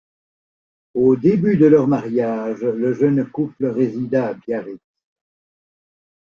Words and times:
Au 0.95 1.15
début 1.15 1.57
de 1.57 1.67
leur 1.67 1.87
mariage, 1.87 2.61
le 2.61 2.91
jeune 2.91 3.23
couple 3.29 3.67
résida 3.67 4.29
à 4.29 4.33
Biarritz. 4.33 4.79